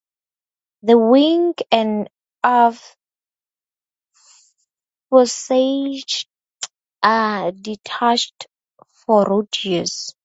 [0.81, 2.09] The wing and
[2.43, 2.97] aft
[5.09, 6.27] fuselage
[7.03, 8.47] are detached
[9.05, 10.11] for road use.